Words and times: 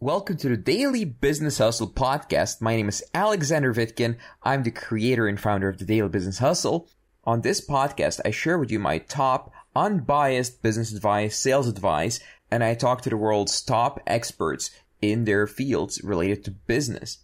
Welcome 0.00 0.38
to 0.38 0.48
the 0.48 0.56
Daily 0.56 1.04
Business 1.04 1.58
Hustle 1.58 1.88
podcast. 1.88 2.60
My 2.60 2.74
name 2.74 2.88
is 2.88 3.04
Alexander 3.14 3.72
Vitkin. 3.72 4.16
I'm 4.42 4.64
the 4.64 4.72
creator 4.72 5.28
and 5.28 5.40
founder 5.40 5.68
of 5.68 5.78
the 5.78 5.84
Daily 5.84 6.08
Business 6.08 6.38
Hustle. 6.38 6.88
On 7.22 7.40
this 7.40 7.64
podcast, 7.64 8.20
I 8.24 8.32
share 8.32 8.58
with 8.58 8.72
you 8.72 8.80
my 8.80 8.98
top 8.98 9.52
unbiased 9.74 10.62
business 10.62 10.92
advice, 10.92 11.38
sales 11.38 11.68
advice, 11.68 12.18
and 12.50 12.64
I 12.64 12.74
talk 12.74 13.02
to 13.02 13.08
the 13.08 13.16
world's 13.16 13.62
top 13.62 14.00
experts 14.04 14.72
in 15.00 15.26
their 15.26 15.46
fields 15.46 16.02
related 16.02 16.44
to 16.44 16.50
business. 16.50 17.18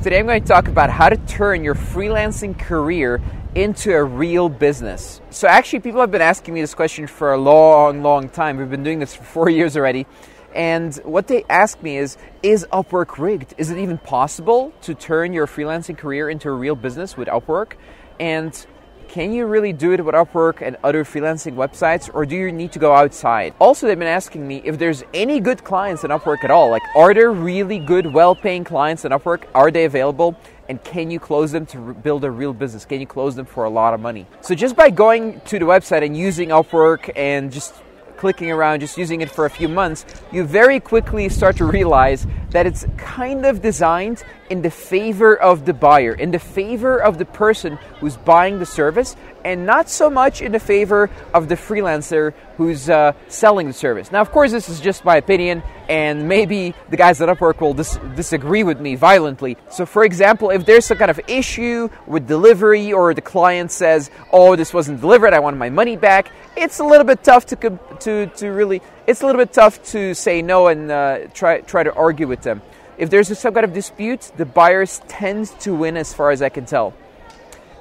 Today 0.00 0.20
I'm 0.20 0.26
going 0.26 0.42
to 0.42 0.48
talk 0.48 0.68
about 0.68 0.90
how 0.90 1.08
to 1.08 1.16
turn 1.16 1.64
your 1.64 1.74
freelancing 1.74 2.56
career 2.56 3.20
into 3.56 3.94
a 3.94 4.02
real 4.02 4.48
business. 4.48 5.20
So 5.30 5.48
actually 5.48 5.80
people 5.80 6.00
have 6.00 6.12
been 6.12 6.22
asking 6.22 6.54
me 6.54 6.60
this 6.60 6.74
question 6.74 7.08
for 7.08 7.32
a 7.32 7.38
long, 7.38 8.02
long 8.02 8.28
time. 8.28 8.58
We've 8.58 8.70
been 8.70 8.84
doing 8.84 9.00
this 9.00 9.14
for 9.14 9.24
four 9.24 9.50
years 9.50 9.76
already. 9.76 10.06
And 10.54 10.94
what 11.04 11.28
they 11.28 11.44
ask 11.48 11.82
me 11.82 11.96
is 11.96 12.16
Is 12.42 12.66
Upwork 12.72 13.18
rigged? 13.18 13.54
Is 13.58 13.70
it 13.70 13.78
even 13.78 13.98
possible 13.98 14.72
to 14.82 14.94
turn 14.94 15.32
your 15.32 15.46
freelancing 15.46 15.96
career 15.96 16.28
into 16.28 16.48
a 16.48 16.52
real 16.52 16.76
business 16.76 17.16
with 17.16 17.28
Upwork? 17.28 17.74
And 18.20 18.66
can 19.12 19.34
you 19.34 19.44
really 19.44 19.74
do 19.74 19.92
it 19.92 20.02
with 20.02 20.14
Upwork 20.14 20.66
and 20.66 20.78
other 20.82 21.04
freelancing 21.04 21.54
websites, 21.54 22.08
or 22.14 22.24
do 22.24 22.34
you 22.34 22.50
need 22.50 22.72
to 22.72 22.78
go 22.78 22.94
outside? 22.94 23.52
Also, 23.58 23.86
they've 23.86 23.98
been 23.98 24.08
asking 24.08 24.48
me 24.48 24.62
if 24.64 24.78
there's 24.78 25.04
any 25.12 25.38
good 25.38 25.62
clients 25.62 26.02
in 26.02 26.10
Upwork 26.10 26.44
at 26.44 26.50
all. 26.50 26.70
Like, 26.70 26.80
are 26.96 27.12
there 27.12 27.30
really 27.30 27.78
good, 27.78 28.10
well 28.14 28.34
paying 28.34 28.64
clients 28.64 29.04
in 29.04 29.12
Upwork? 29.12 29.42
Are 29.54 29.70
they 29.70 29.84
available? 29.84 30.34
And 30.70 30.82
can 30.82 31.10
you 31.10 31.20
close 31.20 31.52
them 31.52 31.66
to 31.66 31.92
build 31.92 32.24
a 32.24 32.30
real 32.30 32.54
business? 32.54 32.86
Can 32.86 33.00
you 33.00 33.06
close 33.06 33.36
them 33.36 33.44
for 33.44 33.64
a 33.64 33.68
lot 33.68 33.92
of 33.92 34.00
money? 34.00 34.26
So, 34.40 34.54
just 34.54 34.76
by 34.76 34.88
going 34.88 35.42
to 35.42 35.58
the 35.58 35.66
website 35.66 36.02
and 36.06 36.16
using 36.16 36.48
Upwork 36.48 37.10
and 37.14 37.52
just 37.52 37.74
clicking 38.22 38.52
around, 38.52 38.78
just 38.78 38.96
using 38.96 39.20
it 39.20 39.28
for 39.28 39.46
a 39.46 39.50
few 39.50 39.68
months, 39.68 40.06
you 40.30 40.44
very 40.44 40.78
quickly 40.78 41.28
start 41.28 41.56
to 41.56 41.64
realize 41.64 42.24
that 42.50 42.66
it's 42.66 42.86
kind 42.96 43.44
of 43.44 43.60
designed 43.60 44.22
in 44.52 44.60
the 44.60 44.70
favor 44.70 45.34
of 45.34 45.64
the 45.64 45.72
buyer, 45.72 46.12
in 46.12 46.30
the 46.30 46.38
favor 46.38 46.98
of 46.98 47.16
the 47.16 47.24
person 47.24 47.78
who's 48.00 48.18
buying 48.18 48.58
the 48.58 48.66
service, 48.66 49.16
and 49.46 49.64
not 49.64 49.88
so 49.88 50.10
much 50.10 50.42
in 50.42 50.52
the 50.52 50.60
favor 50.60 51.08
of 51.32 51.48
the 51.48 51.54
freelancer 51.54 52.34
who's 52.58 52.90
uh, 52.90 53.12
selling 53.28 53.66
the 53.66 53.72
service. 53.72 54.12
Now, 54.12 54.20
of 54.20 54.30
course, 54.30 54.52
this 54.52 54.68
is 54.68 54.78
just 54.78 55.06
my 55.06 55.16
opinion, 55.16 55.62
and 55.88 56.28
maybe 56.28 56.74
the 56.90 56.98
guys 56.98 57.22
at 57.22 57.30
Upwork 57.30 57.62
will 57.62 57.72
dis- 57.72 57.98
disagree 58.14 58.62
with 58.62 58.78
me 58.78 58.94
violently. 58.94 59.56
So, 59.70 59.86
for 59.86 60.04
example, 60.04 60.50
if 60.50 60.66
there's 60.66 60.84
some 60.84 60.98
kind 60.98 61.10
of 61.10 61.18
issue 61.26 61.88
with 62.06 62.28
delivery, 62.28 62.92
or 62.92 63.14
the 63.14 63.22
client 63.22 63.72
says, 63.72 64.10
"Oh, 64.32 64.54
this 64.54 64.74
wasn't 64.74 65.00
delivered, 65.00 65.32
I 65.32 65.38
want 65.38 65.56
my 65.56 65.70
money 65.70 65.96
back," 65.96 66.30
it's 66.56 66.78
a 66.78 66.84
little 66.84 67.06
bit 67.06 67.24
tough 67.24 67.46
to 67.46 67.56
to 68.00 68.26
to 68.26 68.46
really. 68.48 68.82
It's 69.06 69.22
a 69.22 69.26
little 69.26 69.40
bit 69.40 69.52
tough 69.54 69.82
to 69.92 70.12
say 70.14 70.42
no 70.42 70.68
and 70.68 70.90
uh, 70.90 71.18
try 71.32 71.62
try 71.62 71.82
to 71.84 71.92
argue 71.94 72.28
with 72.28 72.42
them. 72.42 72.60
If 72.98 73.10
there's 73.10 73.36
some 73.38 73.54
kind 73.54 73.64
of 73.64 73.72
dispute, 73.72 74.32
the 74.36 74.44
buyers 74.44 75.00
tend 75.08 75.48
to 75.60 75.74
win, 75.74 75.96
as 75.96 76.12
far 76.12 76.30
as 76.30 76.42
I 76.42 76.48
can 76.48 76.66
tell. 76.66 76.94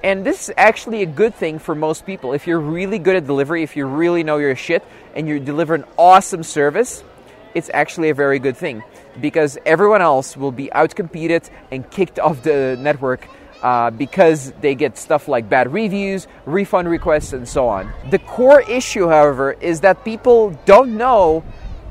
And 0.04 0.26
this 0.26 0.50
is 0.50 0.56
actually 0.58 1.04
a 1.04 1.06
good 1.06 1.36
thing 1.36 1.60
for 1.60 1.76
most 1.76 2.06
people. 2.06 2.34
If 2.34 2.48
you're 2.48 2.60
really 2.60 2.98
good 2.98 3.16
at 3.16 3.26
delivery, 3.28 3.62
if 3.62 3.76
you 3.76 3.86
really 3.86 4.24
know 4.24 4.38
your 4.38 4.56
shit, 4.56 4.84
and 5.16 5.28
you 5.28 5.40
deliver 5.40 5.76
an 5.76 5.86
awesome 5.98 6.44
service, 6.44 7.04
it's 7.54 7.70
actually 7.74 8.10
a 8.10 8.14
very 8.14 8.40
good 8.40 8.58
thing 8.58 8.84
because 9.20 9.58
everyone 9.66 10.02
else 10.02 10.38
will 10.38 10.52
be 10.52 10.70
outcompeted 10.74 11.50
and 11.70 11.90
kicked 11.92 12.18
off 12.18 12.42
the 12.44 12.78
network 12.80 13.28
uh, 13.62 13.92
because 13.92 14.54
they 14.62 14.74
get 14.74 14.98
stuff 14.98 15.28
like 15.28 15.50
bad 15.50 15.72
reviews, 15.72 16.28
refund 16.46 16.90
requests, 16.90 17.34
and 17.34 17.48
so 17.48 17.68
on. 17.68 17.92
The 18.10 18.20
core 18.20 18.62
issue, 18.62 19.08
however, 19.08 19.52
is 19.54 19.82
that 19.82 20.04
people 20.04 20.58
don't 20.66 20.98
know 20.98 21.44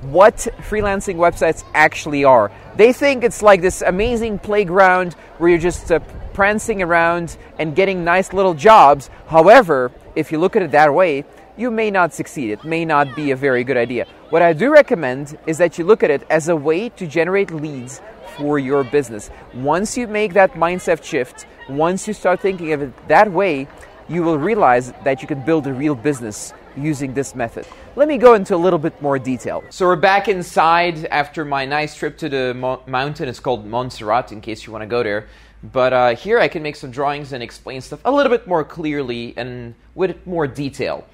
what 0.03 0.37
freelancing 0.69 1.17
websites 1.17 1.65
actually 1.75 2.25
are. 2.25 2.51
They 2.77 2.93
think 2.93 3.25
it's 3.25 3.43
like 3.43 3.61
this 3.61 3.83
amazing 3.83 4.39
playground 4.39 5.15
where 5.39 5.51
you're 5.51 5.59
just 5.59 5.93
uh, 5.93 6.01
prancing 6.33 6.83
around 6.83 7.37
and 7.59 7.75
getting 7.75 8.05
nice 8.05 8.33
little 8.33 8.55
jobs. 8.55 9.11
However, 9.27 9.93
if 10.15 10.33
you 10.33 10.39
look 10.39 10.57
at 10.57 10.63
it 10.63 10.71
that 10.71 10.95
way, 10.95 11.25
you 11.57 11.71
may 11.71 11.91
not 11.91 12.15
succeed. 12.15 12.51
It 12.51 12.65
may 12.65 12.85
not 12.85 13.15
be 13.15 13.31
a 13.33 13.37
very 13.37 13.65
good 13.65 13.77
idea. 13.77 14.07
What 14.31 14.41
I 14.41 14.55
do 14.55 14.73
recommend 14.73 15.37
is 15.47 15.59
that 15.59 15.77
you 15.77 15.85
look 15.85 16.03
at 16.03 16.11
it 16.11 16.27
as 16.31 16.49
a 16.49 16.57
way 16.57 16.89
to 16.91 17.07
generate 17.07 17.51
leads 17.51 18.01
for 18.37 18.59
your 18.59 18.85
business. 18.85 19.31
Once 19.53 19.99
you 19.99 20.07
make 20.07 20.33
that 20.33 20.55
mindset 20.55 21.05
shift, 21.05 21.47
once 21.69 22.09
you 22.09 22.15
start 22.15 22.41
thinking 22.41 22.73
of 22.73 22.81
it 22.81 23.09
that 23.09 23.31
way, 23.31 23.69
you 24.09 24.23
will 24.23 24.39
realize 24.39 24.93
that 25.05 25.21
you 25.21 25.29
can 25.29 25.45
build 25.45 25.67
a 25.67 25.73
real 25.73 25.95
business 25.95 26.55
using 26.77 27.15
this 27.15 27.35
method. 27.35 27.67
Let 27.97 28.09
me 28.09 28.19
go 28.19 28.35
into 28.35 28.55
a 28.55 28.59
little 28.59 28.79
bit 28.79 29.01
more 29.03 29.19
detail. 29.19 29.65
So 29.71 29.87
we're 29.87 29.97
back 29.97 30.29
inside 30.29 31.07
after 31.07 31.45
my 31.45 31.65
nice 31.65 31.95
trip 31.95 32.19
to 32.19 32.29
the 32.29 32.55
mo- 32.55 32.83
mountain. 32.87 33.29
It's 33.29 33.41
called 33.41 33.67
Montserrat, 33.67 34.33
in 34.33 34.41
case 34.41 34.67
you 34.67 34.73
want 34.73 34.83
to 34.83 34.87
go 34.87 35.03
there. 35.03 35.29
But 35.63 35.93
uh, 35.93 36.15
here 36.15 36.39
I 36.39 36.49
can 36.49 36.63
make 36.63 36.77
some 36.77 36.91
drawings 36.91 37.33
and 37.33 37.43
explain 37.43 37.81
stuff 37.81 38.01
a 38.05 38.11
little 38.11 38.31
bit 38.31 38.47
more 38.47 38.65
clearly 38.65 39.35
and 39.37 39.75
with 39.95 40.27
more 40.27 40.47
detail. 40.47 41.07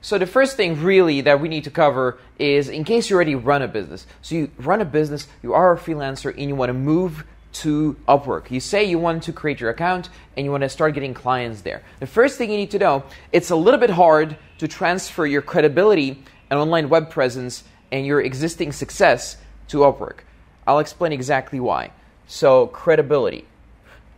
So 0.00 0.18
the 0.18 0.26
first 0.26 0.56
thing 0.56 0.82
really 0.82 1.20
that 1.20 1.40
we 1.40 1.48
need 1.48 1.62
to 1.64 1.70
cover 1.70 2.18
is 2.36 2.68
in 2.68 2.82
case 2.82 3.08
you 3.08 3.14
already 3.14 3.36
run 3.36 3.62
a 3.62 3.68
business. 3.68 4.04
So 4.20 4.34
you 4.34 4.50
run 4.58 4.80
a 4.80 4.84
business, 4.84 5.28
you 5.44 5.54
are 5.54 5.72
a 5.72 5.78
freelancer, 5.78 6.32
and 6.36 6.48
you 6.48 6.56
want 6.56 6.70
to 6.70 6.74
move 6.74 7.24
to 7.52 7.96
Upwork. 8.08 8.50
You 8.50 8.60
say 8.60 8.84
you 8.84 8.98
want 8.98 9.24
to 9.24 9.32
create 9.32 9.60
your 9.60 9.70
account 9.70 10.08
and 10.36 10.44
you 10.44 10.50
want 10.50 10.62
to 10.62 10.68
start 10.68 10.94
getting 10.94 11.14
clients 11.14 11.62
there. 11.62 11.82
The 12.00 12.06
first 12.06 12.38
thing 12.38 12.50
you 12.50 12.56
need 12.56 12.70
to 12.72 12.78
know, 12.78 13.04
it's 13.30 13.50
a 13.50 13.56
little 13.56 13.80
bit 13.80 13.90
hard 13.90 14.36
to 14.58 14.68
transfer 14.68 15.26
your 15.26 15.42
credibility 15.42 16.22
and 16.50 16.58
online 16.58 16.88
web 16.88 17.10
presence 17.10 17.64
and 17.90 18.06
your 18.06 18.20
existing 18.20 18.72
success 18.72 19.36
to 19.68 19.78
Upwork. 19.78 20.20
I'll 20.66 20.78
explain 20.78 21.12
exactly 21.12 21.60
why. 21.60 21.92
So 22.26 22.68
credibility. 22.68 23.46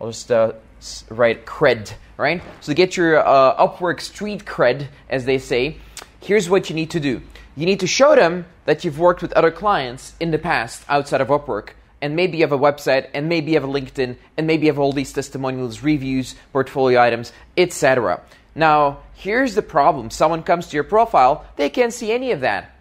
I'll 0.00 0.08
just 0.08 0.30
uh, 0.30 0.52
write 1.08 1.46
cred, 1.46 1.92
right? 2.16 2.42
So 2.60 2.72
to 2.72 2.74
get 2.74 2.96
your 2.96 3.18
uh, 3.18 3.66
Upwork 3.66 4.00
street 4.00 4.44
cred, 4.44 4.88
as 5.08 5.24
they 5.24 5.38
say, 5.38 5.78
here's 6.20 6.48
what 6.48 6.68
you 6.68 6.76
need 6.76 6.90
to 6.90 7.00
do. 7.00 7.22
You 7.56 7.66
need 7.66 7.80
to 7.80 7.86
show 7.86 8.14
them 8.14 8.46
that 8.64 8.84
you've 8.84 8.98
worked 8.98 9.22
with 9.22 9.32
other 9.32 9.50
clients 9.50 10.14
in 10.20 10.30
the 10.30 10.38
past 10.38 10.84
outside 10.88 11.20
of 11.20 11.28
Upwork, 11.28 11.70
and 12.04 12.14
maybe 12.14 12.36
you 12.36 12.44
have 12.44 12.52
a 12.52 12.58
website, 12.58 13.08
and 13.14 13.30
maybe 13.30 13.52
you 13.52 13.54
have 13.58 13.64
a 13.64 13.72
LinkedIn, 13.72 14.14
and 14.36 14.46
maybe 14.46 14.66
you 14.66 14.72
have 14.72 14.78
all 14.78 14.92
these 14.92 15.10
testimonials, 15.10 15.82
reviews, 15.82 16.34
portfolio 16.52 17.00
items, 17.00 17.32
etc. 17.56 18.20
Now, 18.54 18.98
here's 19.14 19.54
the 19.54 19.62
problem. 19.62 20.10
Someone 20.10 20.42
comes 20.42 20.66
to 20.66 20.76
your 20.76 20.84
profile, 20.84 21.46
they 21.56 21.70
can't 21.70 21.94
see 21.94 22.12
any 22.12 22.32
of 22.32 22.40
that. 22.40 22.72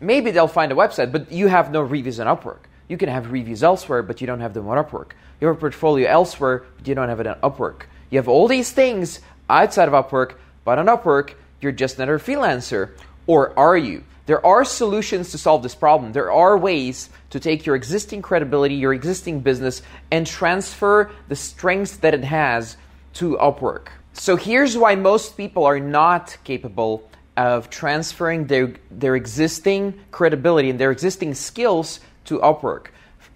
Maybe 0.00 0.32
they'll 0.32 0.48
find 0.48 0.72
a 0.72 0.74
website, 0.74 1.12
but 1.12 1.30
you 1.30 1.46
have 1.46 1.70
no 1.70 1.82
reviews 1.82 2.18
on 2.18 2.26
Upwork. 2.26 2.66
You 2.88 2.96
can 2.96 3.08
have 3.08 3.30
reviews 3.30 3.62
elsewhere, 3.62 4.02
but 4.02 4.20
you 4.20 4.26
don't 4.26 4.40
have 4.40 4.54
them 4.54 4.66
on 4.66 4.84
Upwork. 4.84 5.12
You 5.40 5.46
have 5.46 5.56
a 5.56 5.60
portfolio 5.60 6.10
elsewhere, 6.10 6.64
but 6.76 6.88
you 6.88 6.96
don't 6.96 7.08
have 7.08 7.20
it 7.20 7.28
on 7.28 7.36
Upwork. 7.48 7.82
You 8.10 8.18
have 8.18 8.26
all 8.26 8.48
these 8.48 8.72
things 8.72 9.20
outside 9.48 9.88
of 9.88 9.94
Upwork, 9.94 10.34
but 10.64 10.80
on 10.80 10.86
Upwork, 10.86 11.34
you're 11.60 11.70
just 11.70 11.94
another 11.94 12.18
freelancer. 12.18 12.90
Or 13.28 13.56
are 13.56 13.76
you? 13.76 14.02
There 14.26 14.44
are 14.44 14.64
solutions 14.64 15.30
to 15.32 15.38
solve 15.38 15.62
this 15.62 15.74
problem. 15.74 16.12
There 16.12 16.32
are 16.32 16.56
ways 16.56 17.10
to 17.30 17.40
take 17.40 17.66
your 17.66 17.76
existing 17.76 18.22
credibility, 18.22 18.74
your 18.74 18.94
existing 18.94 19.40
business, 19.40 19.82
and 20.10 20.26
transfer 20.26 21.10
the 21.28 21.36
strengths 21.36 21.98
that 21.98 22.14
it 22.14 22.24
has 22.24 22.76
to 23.14 23.36
Upwork. 23.36 23.88
So 24.14 24.36
here's 24.36 24.78
why 24.78 24.94
most 24.94 25.36
people 25.36 25.64
are 25.64 25.80
not 25.80 26.36
capable 26.44 27.10
of 27.36 27.68
transferring 27.68 28.46
their, 28.46 28.74
their 28.90 29.16
existing 29.16 30.00
credibility 30.10 30.70
and 30.70 30.78
their 30.78 30.90
existing 30.90 31.34
skills 31.34 32.00
to 32.26 32.38
Upwork. 32.38 32.86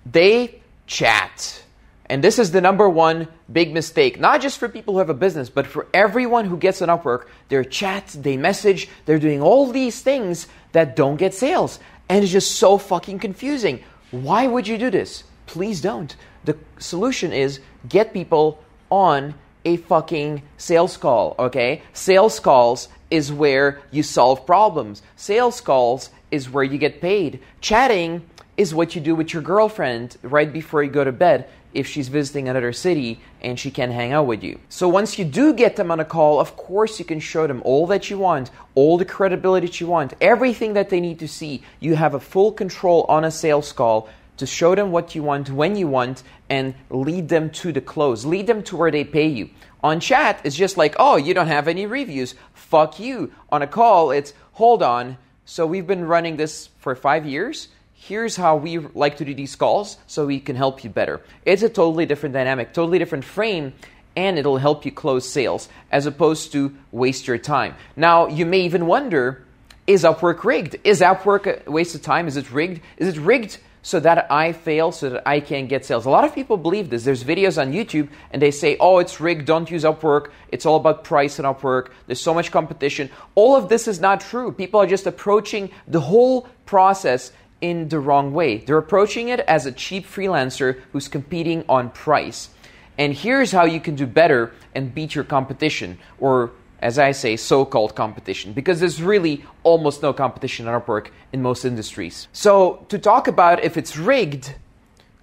They 0.06 0.62
chat. 0.86 1.62
And 2.10 2.24
this 2.24 2.38
is 2.38 2.52
the 2.52 2.60
number 2.60 2.88
one 2.88 3.28
big 3.52 3.72
mistake, 3.72 4.18
not 4.18 4.40
just 4.40 4.58
for 4.58 4.68
people 4.68 4.94
who 4.94 4.98
have 4.98 5.10
a 5.10 5.14
business, 5.14 5.50
but 5.50 5.66
for 5.66 5.86
everyone 5.92 6.46
who 6.46 6.56
gets 6.56 6.80
an 6.80 6.88
Upwork. 6.88 7.26
They're 7.48 7.64
chat, 7.64 8.16
they 8.18 8.36
message, 8.36 8.88
they're 9.04 9.18
doing 9.18 9.42
all 9.42 9.70
these 9.70 10.00
things 10.00 10.46
that 10.72 10.96
don't 10.96 11.16
get 11.16 11.34
sales. 11.34 11.78
And 12.08 12.22
it's 12.22 12.32
just 12.32 12.56
so 12.56 12.78
fucking 12.78 13.18
confusing. 13.18 13.84
Why 14.10 14.46
would 14.46 14.66
you 14.66 14.78
do 14.78 14.90
this? 14.90 15.24
Please 15.46 15.80
don't. 15.82 16.14
The 16.44 16.56
solution 16.78 17.32
is 17.32 17.60
get 17.88 18.14
people 18.14 18.62
on 18.90 19.34
a 19.66 19.76
fucking 19.76 20.42
sales 20.56 20.96
call, 20.96 21.34
okay? 21.38 21.82
Sales 21.92 22.40
calls 22.40 22.88
is 23.10 23.30
where 23.30 23.82
you 23.90 24.02
solve 24.02 24.46
problems. 24.46 25.02
Sales 25.16 25.60
calls 25.60 26.10
is 26.30 26.48
where 26.48 26.64
you 26.64 26.78
get 26.78 27.02
paid. 27.02 27.40
Chatting 27.60 28.22
is 28.58 28.74
what 28.74 28.94
you 28.96 29.00
do 29.00 29.14
with 29.14 29.32
your 29.32 29.40
girlfriend 29.40 30.18
right 30.22 30.52
before 30.52 30.82
you 30.82 30.90
go 30.90 31.04
to 31.04 31.12
bed 31.12 31.48
if 31.72 31.86
she's 31.86 32.08
visiting 32.08 32.48
another 32.48 32.72
city 32.72 33.20
and 33.40 33.58
she 33.58 33.70
can 33.70 33.92
hang 33.92 34.12
out 34.12 34.26
with 34.26 34.42
you. 34.42 34.58
So 34.68 34.88
once 34.88 35.16
you 35.16 35.24
do 35.24 35.54
get 35.54 35.76
them 35.76 35.92
on 35.92 36.00
a 36.00 36.04
call, 36.04 36.40
of 36.40 36.56
course 36.56 36.98
you 36.98 37.04
can 37.04 37.20
show 37.20 37.46
them 37.46 37.62
all 37.64 37.86
that 37.86 38.10
you 38.10 38.18
want, 38.18 38.50
all 38.74 38.98
the 38.98 39.04
credibility 39.04 39.68
that 39.68 39.80
you 39.80 39.86
want, 39.86 40.14
everything 40.20 40.72
that 40.74 40.90
they 40.90 40.98
need 40.98 41.20
to 41.20 41.28
see. 41.28 41.62
You 41.78 41.94
have 41.94 42.14
a 42.14 42.20
full 42.20 42.50
control 42.50 43.04
on 43.08 43.24
a 43.24 43.30
sales 43.30 43.72
call 43.72 44.08
to 44.38 44.46
show 44.46 44.74
them 44.74 44.90
what 44.90 45.14
you 45.14 45.22
want 45.22 45.50
when 45.50 45.76
you 45.76 45.86
want 45.86 46.24
and 46.50 46.74
lead 46.90 47.28
them 47.28 47.50
to 47.50 47.72
the 47.72 47.80
close. 47.80 48.24
Lead 48.24 48.48
them 48.48 48.64
to 48.64 48.76
where 48.76 48.90
they 48.90 49.04
pay 49.04 49.28
you. 49.28 49.50
On 49.84 50.00
chat, 50.00 50.40
it's 50.42 50.56
just 50.56 50.76
like, 50.76 50.96
oh, 50.98 51.16
you 51.16 51.32
don't 51.32 51.46
have 51.46 51.68
any 51.68 51.86
reviews. 51.86 52.34
Fuck 52.54 52.98
you. 52.98 53.32
On 53.50 53.62
a 53.62 53.68
call, 53.68 54.10
it's 54.10 54.34
hold 54.54 54.82
on. 54.82 55.16
So 55.44 55.64
we've 55.64 55.86
been 55.86 56.04
running 56.04 56.36
this 56.36 56.70
for 56.78 56.94
five 56.96 57.24
years 57.24 57.68
here's 57.98 58.36
how 58.36 58.56
we 58.56 58.78
like 58.78 59.16
to 59.16 59.24
do 59.24 59.34
these 59.34 59.56
calls 59.56 59.98
so 60.06 60.24
we 60.24 60.38
can 60.38 60.54
help 60.54 60.84
you 60.84 60.90
better. 60.90 61.20
It's 61.44 61.62
a 61.62 61.68
totally 61.68 62.06
different 62.06 62.32
dynamic, 62.32 62.72
totally 62.72 62.98
different 62.98 63.24
frame, 63.24 63.74
and 64.16 64.38
it'll 64.38 64.58
help 64.58 64.84
you 64.84 64.92
close 64.92 65.28
sales 65.28 65.68
as 65.90 66.06
opposed 66.06 66.52
to 66.52 66.74
waste 66.92 67.26
your 67.26 67.38
time. 67.38 67.74
Now, 67.96 68.28
you 68.28 68.46
may 68.46 68.60
even 68.60 68.86
wonder 68.86 69.44
is 69.86 70.04
Upwork 70.04 70.44
rigged? 70.44 70.76
Is 70.84 71.00
Upwork 71.00 71.66
a 71.66 71.70
waste 71.70 71.94
of 71.94 72.02
time? 72.02 72.28
Is 72.28 72.36
it 72.36 72.52
rigged? 72.52 72.82
Is 72.98 73.16
it 73.16 73.20
rigged 73.20 73.58
so 73.80 73.98
that 74.00 74.30
I 74.30 74.52
fail, 74.52 74.92
so 74.92 75.08
that 75.08 75.26
I 75.26 75.40
can't 75.40 75.66
get 75.66 75.86
sales? 75.86 76.04
A 76.04 76.10
lot 76.10 76.24
of 76.24 76.34
people 76.34 76.58
believe 76.58 76.90
this. 76.90 77.04
There's 77.04 77.24
videos 77.24 77.60
on 77.60 77.72
YouTube 77.72 78.10
and 78.30 78.40
they 78.40 78.50
say, 78.50 78.76
oh, 78.80 78.98
it's 78.98 79.18
rigged, 79.18 79.46
don't 79.46 79.70
use 79.70 79.84
Upwork. 79.84 80.30
It's 80.52 80.66
all 80.66 80.76
about 80.76 81.04
price 81.04 81.38
and 81.38 81.46
Upwork. 81.46 81.88
There's 82.06 82.20
so 82.20 82.34
much 82.34 82.52
competition. 82.52 83.08
All 83.34 83.56
of 83.56 83.70
this 83.70 83.88
is 83.88 83.98
not 83.98 84.20
true. 84.20 84.52
People 84.52 84.78
are 84.80 84.86
just 84.86 85.06
approaching 85.06 85.70
the 85.86 86.00
whole 86.00 86.46
process 86.66 87.32
in 87.60 87.88
the 87.88 87.98
wrong 87.98 88.32
way. 88.32 88.58
They're 88.58 88.78
approaching 88.78 89.28
it 89.28 89.40
as 89.40 89.66
a 89.66 89.72
cheap 89.72 90.06
freelancer 90.06 90.80
who's 90.92 91.08
competing 91.08 91.64
on 91.68 91.90
price. 91.90 92.50
And 92.96 93.14
here's 93.14 93.52
how 93.52 93.64
you 93.64 93.80
can 93.80 93.94
do 93.94 94.06
better 94.06 94.52
and 94.74 94.94
beat 94.94 95.14
your 95.14 95.24
competition, 95.24 95.98
or 96.18 96.50
as 96.80 96.98
I 96.98 97.12
say, 97.12 97.36
so 97.36 97.64
called 97.64 97.94
competition, 97.94 98.52
because 98.52 98.80
there's 98.80 99.02
really 99.02 99.44
almost 99.62 100.02
no 100.02 100.12
competition 100.12 100.68
on 100.68 100.80
Upwork 100.80 101.08
in 101.32 101.42
most 101.42 101.64
industries. 101.64 102.28
So, 102.32 102.86
to 102.88 102.98
talk 102.98 103.28
about 103.28 103.62
if 103.62 103.76
it's 103.76 103.96
rigged, 103.96 104.54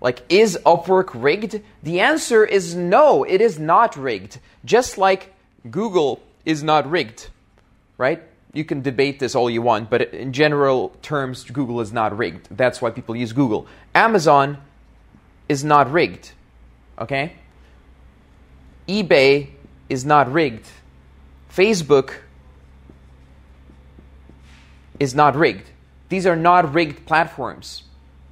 like, 0.01 0.23
is 0.29 0.57
Upwork 0.65 1.11
rigged? 1.13 1.61
The 1.83 1.99
answer 1.99 2.45
is 2.45 2.75
no, 2.75 3.23
it 3.23 3.41
is 3.41 3.57
not 3.59 3.95
rigged. 3.95 4.39
Just 4.63 4.97
like 4.97 5.33
Google 5.69 6.21
is 6.45 6.63
not 6.63 6.89
rigged, 6.89 7.29
right? 7.97 8.21
You 8.55 8.65
can 8.65 8.81
debate 8.81 9.19
this 9.19 9.35
all 9.35 9.49
you 9.49 9.61
want, 9.61 9.91
but 9.91 10.01
in 10.13 10.33
general 10.33 10.89
terms, 11.03 11.43
Google 11.43 11.81
is 11.81 11.93
not 11.93 12.17
rigged. 12.17 12.47
That's 12.49 12.81
why 12.81 12.89
people 12.89 13.15
use 13.15 13.33
Google. 13.33 13.67
Amazon 13.93 14.57
is 15.47 15.63
not 15.63 15.91
rigged, 15.91 16.31
okay? 16.97 17.33
eBay 18.87 19.49
is 19.89 20.05
not 20.05 20.31
rigged 20.31 20.67
Facebook 21.55 22.15
is 24.99 25.15
not 25.15 25.37
rigged. 25.37 25.69
These 26.09 26.25
are 26.25 26.35
not 26.35 26.73
rigged 26.73 27.05
platforms, 27.05 27.83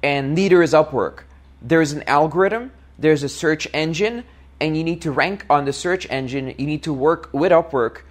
and 0.02 0.34
neither 0.34 0.62
is 0.62 0.74
Upwork. 0.74 1.20
There's 1.62 1.92
an 1.92 2.02
algorithm, 2.06 2.70
there's 2.98 3.22
a 3.22 3.30
search 3.30 3.66
engine, 3.72 4.24
and 4.60 4.76
you 4.76 4.84
need 4.84 5.00
to 5.02 5.10
rank 5.10 5.46
on 5.48 5.64
the 5.64 5.72
search 5.72 6.06
engine. 6.10 6.54
You 6.58 6.66
need 6.66 6.82
to 6.82 6.92
work 6.92 7.30
with 7.32 7.50
Upwork 7.50 8.02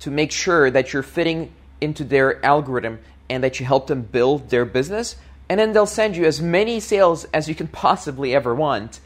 to 0.00 0.12
make 0.12 0.30
sure 0.30 0.70
that 0.70 0.92
you're 0.92 1.02
fitting 1.02 1.52
into 1.80 2.04
their 2.04 2.44
algorithm 2.44 2.98
and 3.28 3.44
that 3.44 3.60
you 3.60 3.66
help 3.66 3.86
them 3.86 4.02
build 4.02 4.50
their 4.50 4.64
business. 4.64 5.16
And 5.48 5.58
then 5.58 5.72
they'll 5.72 5.86
send 5.86 6.16
you 6.16 6.24
as 6.24 6.40
many 6.40 6.80
sales 6.80 7.24
as 7.32 7.48
you 7.48 7.54
can 7.54 7.68
possibly 7.68 8.34
ever 8.34 8.54
want, 8.54 9.00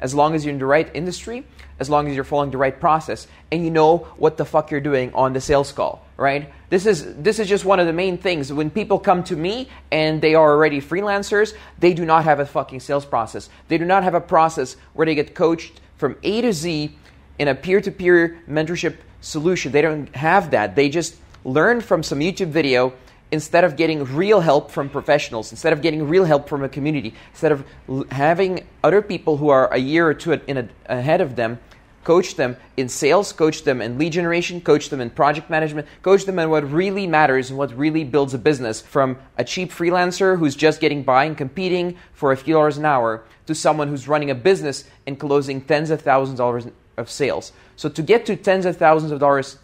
as 0.00 0.14
long 0.14 0.34
as 0.34 0.44
you're 0.44 0.54
in 0.54 0.58
the 0.58 0.66
right 0.66 0.90
industry 0.94 1.44
as 1.80 1.88
long 1.88 2.06
as 2.06 2.14
you're 2.14 2.24
following 2.24 2.50
the 2.50 2.58
right 2.58 2.78
process 2.78 3.26
and 3.50 3.64
you 3.64 3.70
know 3.70 3.98
what 4.18 4.36
the 4.36 4.44
fuck 4.44 4.70
you're 4.70 4.82
doing 4.82 5.12
on 5.14 5.32
the 5.32 5.40
sales 5.40 5.72
call, 5.72 6.04
right? 6.18 6.52
This 6.68 6.86
is 6.86 7.16
this 7.16 7.38
is 7.38 7.48
just 7.48 7.64
one 7.64 7.80
of 7.80 7.86
the 7.86 7.92
main 7.92 8.18
things. 8.18 8.52
When 8.52 8.70
people 8.70 8.98
come 8.98 9.24
to 9.24 9.34
me 9.34 9.68
and 9.90 10.20
they 10.20 10.34
are 10.34 10.52
already 10.52 10.80
freelancers, 10.80 11.54
they 11.78 11.94
do 11.94 12.04
not 12.04 12.24
have 12.24 12.38
a 12.38 12.46
fucking 12.46 12.80
sales 12.80 13.06
process. 13.06 13.48
They 13.68 13.78
do 13.78 13.86
not 13.86 14.04
have 14.04 14.14
a 14.14 14.20
process 14.20 14.76
where 14.92 15.06
they 15.06 15.14
get 15.14 15.34
coached 15.34 15.80
from 15.96 16.16
A 16.22 16.42
to 16.42 16.52
Z 16.52 16.94
in 17.38 17.48
a 17.48 17.54
peer-to-peer 17.54 18.42
mentorship 18.48 18.96
solution. 19.22 19.72
They 19.72 19.82
don't 19.82 20.14
have 20.14 20.50
that. 20.50 20.76
They 20.76 20.90
just 20.90 21.16
learn 21.44 21.80
from 21.80 22.02
some 22.02 22.20
YouTube 22.20 22.48
video 22.48 22.92
instead 23.32 23.62
of 23.62 23.76
getting 23.76 24.04
real 24.16 24.40
help 24.40 24.70
from 24.70 24.88
professionals, 24.88 25.52
instead 25.52 25.72
of 25.72 25.82
getting 25.82 26.08
real 26.08 26.24
help 26.24 26.48
from 26.48 26.64
a 26.64 26.68
community, 26.68 27.14
instead 27.30 27.52
of 27.52 27.64
having 28.10 28.66
other 28.82 29.00
people 29.00 29.36
who 29.36 29.48
are 29.48 29.72
a 29.72 29.78
year 29.78 30.06
or 30.08 30.14
two 30.14 30.32
a, 30.32 30.68
ahead 30.86 31.20
of 31.20 31.36
them 31.36 31.58
coach 32.04 32.36
them 32.36 32.56
in 32.76 32.88
sales, 32.88 33.32
coach 33.32 33.64
them 33.64 33.82
in 33.82 33.98
lead 33.98 34.12
generation, 34.12 34.60
coach 34.60 34.88
them 34.88 35.00
in 35.00 35.10
project 35.10 35.50
management, 35.50 35.86
coach 36.02 36.24
them 36.24 36.38
in 36.38 36.48
what 36.50 36.70
really 36.70 37.06
matters 37.06 37.50
and 37.50 37.58
what 37.58 37.76
really 37.76 38.04
builds 38.04 38.34
a 38.34 38.38
business 38.38 38.80
from 38.80 39.18
a 39.36 39.44
cheap 39.44 39.70
freelancer 39.70 40.38
who's 40.38 40.56
just 40.56 40.80
getting 40.80 41.02
by 41.02 41.24
and 41.24 41.36
competing 41.36 41.96
for 42.12 42.32
a 42.32 42.36
few 42.36 42.54
dollars 42.54 42.78
an 42.78 42.84
hour 42.84 43.22
to 43.46 43.54
someone 43.54 43.88
who's 43.88 44.08
running 44.08 44.30
a 44.30 44.34
business 44.34 44.84
and 45.06 45.18
closing 45.20 45.60
tens 45.60 45.90
of 45.90 46.00
thousands 46.00 46.40
of 46.40 46.44
dollars 46.44 46.66
of 46.96 47.10
sales. 47.10 47.52
So 47.76 47.88
to 47.88 48.02
get 48.02 48.26
to 48.26 48.36
tens 48.36 48.66
of 48.66 48.76
thousands 48.76 49.12
of 49.12 49.20
dollars 49.20 49.58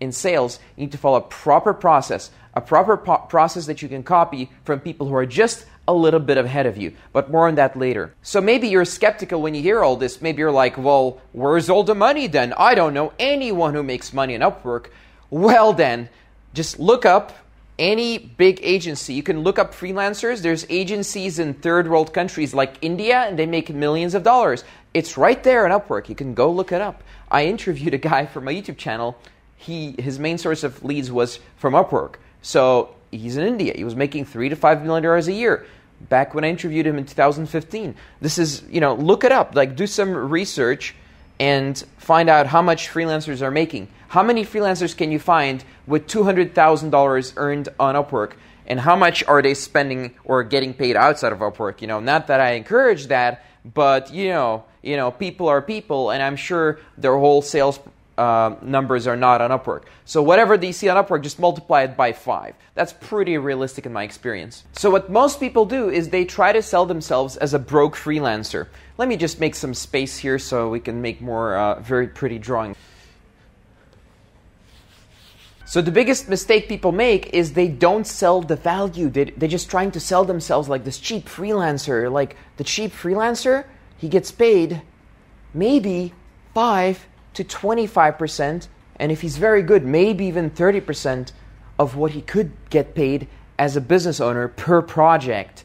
in 0.00 0.12
sales, 0.12 0.58
you 0.76 0.82
need 0.82 0.92
to 0.92 0.98
follow 0.98 1.18
a 1.18 1.22
proper 1.22 1.72
process, 1.74 2.30
a 2.54 2.60
proper 2.60 2.96
po- 2.96 3.26
process 3.28 3.66
that 3.66 3.82
you 3.82 3.88
can 3.88 4.02
copy 4.02 4.50
from 4.64 4.80
people 4.80 5.06
who 5.08 5.14
are 5.14 5.26
just 5.26 5.66
a 5.88 5.94
little 5.94 6.20
bit 6.20 6.36
ahead 6.36 6.66
of 6.66 6.76
you, 6.76 6.92
but 7.12 7.30
more 7.30 7.48
on 7.48 7.54
that 7.56 7.76
later. 7.76 8.12
So 8.22 8.40
maybe 8.40 8.68
you're 8.68 8.84
skeptical 8.84 9.40
when 9.40 9.54
you 9.54 9.62
hear 9.62 9.82
all 9.82 9.96
this. 9.96 10.20
Maybe 10.20 10.40
you're 10.40 10.50
like, 10.50 10.76
well, 10.76 11.20
where's 11.32 11.70
all 11.70 11.84
the 11.84 11.94
money 11.94 12.26
then? 12.26 12.52
I 12.56 12.74
don't 12.74 12.94
know 12.94 13.12
anyone 13.18 13.74
who 13.74 13.82
makes 13.82 14.12
money 14.12 14.34
in 14.34 14.40
Upwork. 14.40 14.86
Well, 15.30 15.72
then, 15.72 16.08
just 16.54 16.78
look 16.78 17.04
up 17.04 17.32
any 17.78 18.18
big 18.18 18.58
agency. 18.62 19.14
You 19.14 19.22
can 19.22 19.40
look 19.40 19.58
up 19.58 19.74
freelancers. 19.74 20.42
There's 20.42 20.66
agencies 20.68 21.38
in 21.38 21.54
third 21.54 21.88
world 21.88 22.12
countries 22.12 22.54
like 22.54 22.76
India, 22.80 23.20
and 23.20 23.38
they 23.38 23.46
make 23.46 23.70
millions 23.70 24.14
of 24.14 24.22
dollars. 24.22 24.64
It's 24.94 25.16
right 25.16 25.42
there 25.42 25.70
on 25.70 25.78
Upwork. 25.78 26.08
You 26.08 26.14
can 26.14 26.34
go 26.34 26.50
look 26.50 26.72
it 26.72 26.80
up. 26.80 27.02
I 27.30 27.46
interviewed 27.46 27.94
a 27.94 27.98
guy 27.98 28.26
for 28.32 28.40
my 28.40 28.52
YouTube 28.52 28.78
channel. 28.78 29.18
He 29.56 29.94
his 29.98 30.18
main 30.18 30.38
source 30.38 30.64
of 30.64 30.84
leads 30.84 31.10
was 31.10 31.38
from 31.56 31.74
Upwork. 31.74 32.16
So 32.42 32.94
he's 33.10 33.36
in 33.36 33.46
India. 33.46 33.72
He 33.74 33.84
was 33.84 33.96
making 33.96 34.26
three 34.26 34.48
to 34.48 34.56
five 34.56 34.84
million 34.84 35.02
dollars 35.02 35.28
a 35.28 35.32
year 35.32 35.66
back 36.00 36.34
when 36.34 36.44
I 36.44 36.48
interviewed 36.48 36.86
him 36.86 36.98
in 36.98 37.06
2015. 37.06 37.94
This 38.20 38.38
is, 38.38 38.62
you 38.70 38.80
know, 38.80 38.94
look 38.94 39.24
it 39.24 39.32
up, 39.32 39.54
like 39.54 39.76
do 39.76 39.86
some 39.86 40.14
research 40.14 40.94
and 41.38 41.82
find 41.98 42.28
out 42.28 42.46
how 42.46 42.62
much 42.62 42.88
freelancers 42.88 43.42
are 43.42 43.50
making. 43.50 43.88
How 44.08 44.22
many 44.22 44.44
freelancers 44.44 44.96
can 44.96 45.10
you 45.10 45.18
find 45.18 45.64
with 45.86 46.06
$200,000 46.06 47.32
earned 47.36 47.68
on 47.78 47.94
Upwork? 47.94 48.32
And 48.66 48.80
how 48.80 48.96
much 48.96 49.22
are 49.24 49.42
they 49.42 49.54
spending 49.54 50.14
or 50.24 50.42
getting 50.42 50.74
paid 50.74 50.96
outside 50.96 51.32
of 51.32 51.38
Upwork? 51.38 51.80
You 51.80 51.86
know, 51.86 52.00
not 52.00 52.26
that 52.28 52.40
I 52.40 52.52
encourage 52.52 53.06
that, 53.08 53.44
but 53.64 54.12
you 54.12 54.28
know, 54.28 54.64
you 54.82 54.96
know, 54.96 55.10
people 55.10 55.48
are 55.48 55.60
people, 55.60 56.10
and 56.10 56.22
I'm 56.22 56.36
sure 56.36 56.78
their 56.96 57.16
whole 57.16 57.42
sales 57.42 57.78
uh, 58.18 58.56
numbers 58.62 59.06
are 59.06 59.16
not 59.16 59.40
on 59.40 59.50
Upwork. 59.50 59.84
So 60.04 60.22
whatever 60.22 60.56
they 60.56 60.72
see 60.72 60.88
on 60.88 61.02
Upwork, 61.02 61.22
just 61.22 61.38
multiply 61.38 61.82
it 61.82 61.96
by 61.96 62.12
five. 62.12 62.54
That's 62.74 62.92
pretty 62.92 63.36
realistic 63.38 63.86
in 63.86 63.92
my 63.92 64.04
experience. 64.04 64.64
So 64.72 64.90
what 64.90 65.10
most 65.10 65.40
people 65.40 65.66
do 65.66 65.90
is 65.90 66.08
they 66.08 66.24
try 66.24 66.52
to 66.52 66.62
sell 66.62 66.86
themselves 66.86 67.36
as 67.36 67.54
a 67.54 67.58
broke 67.58 67.94
freelancer. 67.94 68.68
Let 68.98 69.08
me 69.08 69.16
just 69.16 69.40
make 69.40 69.54
some 69.54 69.74
space 69.74 70.16
here 70.16 70.38
so 70.38 70.70
we 70.70 70.80
can 70.80 71.02
make 71.02 71.20
more 71.20 71.56
uh, 71.56 71.80
very 71.80 72.08
pretty 72.08 72.38
drawing. 72.38 72.74
So 75.66 75.82
the 75.82 75.90
biggest 75.90 76.28
mistake 76.28 76.68
people 76.68 76.92
make 76.92 77.34
is 77.34 77.52
they 77.52 77.66
don't 77.66 78.06
sell 78.06 78.40
the 78.40 78.54
value. 78.54 79.10
They, 79.10 79.24
they're 79.24 79.48
just 79.48 79.68
trying 79.68 79.90
to 79.90 80.00
sell 80.00 80.24
themselves 80.24 80.68
like 80.68 80.84
this 80.84 80.98
cheap 80.98 81.26
freelancer. 81.26 82.10
Like 82.10 82.36
the 82.56 82.64
cheap 82.64 82.92
freelancer, 82.92 83.64
he 83.98 84.08
gets 84.08 84.30
paid 84.30 84.80
maybe 85.52 86.14
five 86.54 87.06
to 87.36 87.44
25%, 87.44 88.68
and 88.96 89.12
if 89.12 89.20
he's 89.20 89.36
very 89.36 89.62
good, 89.62 89.84
maybe 89.84 90.24
even 90.26 90.50
30% 90.50 91.32
of 91.78 91.96
what 91.96 92.12
he 92.12 92.22
could 92.22 92.52
get 92.70 92.94
paid 92.94 93.28
as 93.58 93.76
a 93.76 93.80
business 93.80 94.20
owner 94.20 94.48
per 94.48 94.82
project, 94.82 95.64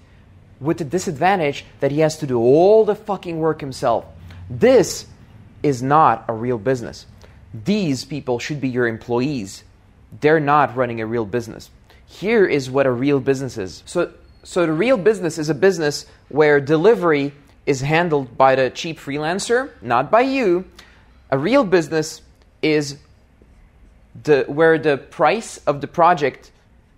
with 0.60 0.78
the 0.78 0.84
disadvantage 0.84 1.66
that 1.80 1.92
he 1.92 2.00
has 2.02 2.18
to 2.18 2.28
do 2.28 2.40
all 2.40 2.86
the 2.86 2.96
fucking 2.96 3.40
work 3.40 3.62
himself. 3.62 4.06
This 4.50 5.08
is 5.64 5.82
not 5.82 6.26
a 6.28 6.34
real 6.34 6.58
business. 6.58 7.06
These 7.54 8.06
people 8.06 8.38
should 8.38 8.62
be 8.62 8.70
your 8.70 8.88
employees. 8.88 9.64
They're 10.20 10.40
not 10.40 10.76
running 10.76 11.02
a 11.02 11.06
real 11.06 11.26
business. 11.26 11.70
Here 12.06 12.46
is 12.46 12.70
what 12.70 12.86
a 12.86 12.92
real 12.92 13.20
business 13.20 13.58
is. 13.58 13.82
So, 13.86 14.12
so 14.44 14.66
the 14.66 14.74
real 14.74 14.98
business 14.98 15.38
is 15.38 15.50
a 15.50 15.56
business 15.56 16.06
where 16.28 16.60
delivery 16.60 17.34
is 17.66 17.82
handled 17.82 18.38
by 18.38 18.56
the 18.56 18.70
cheap 18.70 19.00
freelancer, 19.00 19.70
not 19.82 20.12
by 20.12 20.22
you, 20.22 20.66
a 21.32 21.38
real 21.38 21.64
business 21.64 22.22
is 22.62 22.98
the, 24.24 24.44
where 24.48 24.78
the 24.78 24.98
price 24.98 25.58
of 25.66 25.82
the 25.82 25.88
project 25.88 26.52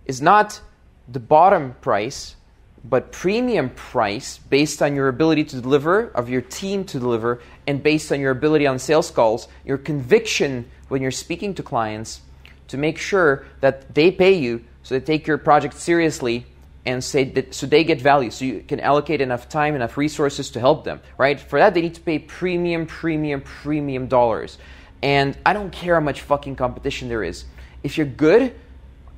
is 0.05 0.21
not 0.21 0.59
the 1.07 1.19
bottom 1.19 1.75
price, 1.81 2.35
but 2.83 3.11
premium 3.11 3.69
price 3.69 4.39
based 4.49 4.81
on 4.81 4.95
your 4.95 5.07
ability 5.07 5.43
to 5.45 5.61
deliver, 5.61 6.07
of 6.09 6.29
your 6.29 6.41
team 6.41 6.83
to 6.85 6.99
deliver, 6.99 7.41
and 7.67 7.81
based 7.83 8.11
on 8.11 8.19
your 8.19 8.31
ability 8.31 8.65
on 8.65 8.79
sales 8.79 9.11
calls, 9.11 9.47
your 9.63 9.77
conviction 9.77 10.69
when 10.89 11.01
you're 11.01 11.11
speaking 11.11 11.53
to 11.53 11.63
clients 11.63 12.21
to 12.67 12.77
make 12.77 12.97
sure 12.97 13.45
that 13.61 13.93
they 13.93 14.11
pay 14.11 14.33
you 14.33 14.63
so 14.81 14.95
they 14.95 15.05
take 15.05 15.27
your 15.27 15.37
project 15.37 15.75
seriously 15.75 16.45
and 16.85 17.03
say 17.03 17.23
that 17.23 17.53
so 17.53 17.65
they 17.65 17.83
get 17.83 18.01
value. 18.01 18.29
So 18.31 18.45
you 18.45 18.63
can 18.67 18.79
allocate 18.79 19.21
enough 19.21 19.49
time 19.49 19.75
enough 19.75 19.97
resources 19.97 20.51
to 20.51 20.59
help 20.59 20.83
them 20.83 20.99
right? 21.17 21.39
For 21.39 21.59
that 21.59 21.73
they 21.73 21.81
need 21.81 21.95
to 21.95 22.01
pay 22.01 22.19
premium 22.19 22.85
premium 22.85 23.41
premium 23.41 24.07
dollars. 24.07 24.57
And 25.01 25.37
i 25.45 25.51
don't 25.53 25.71
care 25.71 25.95
how 25.95 26.01
much 26.01 26.21
fucking 26.21 26.55
competition 26.55 27.09
there 27.09 27.23
is. 27.23 27.45
If 27.83 27.97
you're 27.97 28.07
good 28.07 28.55